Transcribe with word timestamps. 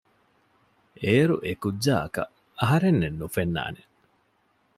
އޭރު 1.01 1.35
އެކުއްޖާއަކަށް 1.45 2.31
އަހަރެންނެއް 2.59 3.17
ނުފެންނާނެ 3.19 3.81